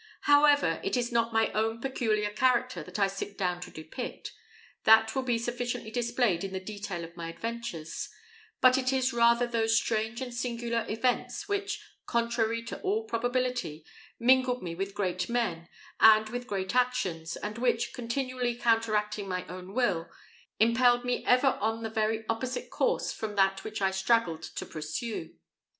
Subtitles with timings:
[0.21, 4.33] However, it is not my own peculiar character that I sit down to depict
[4.83, 8.09] that will be sufficiently displayed in the detail of my adventures:
[8.61, 13.85] but it is rather those strange and singular events which, contrary to all probability,
[14.19, 15.69] mingled me with great men,
[15.99, 20.09] and with great actions, and which, continually counteracting my own will,
[20.59, 25.35] impelled me ever on the very opposite course from that which I straggled to pursue.